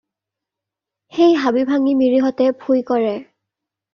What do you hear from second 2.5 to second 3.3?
ভূঁই কৰে।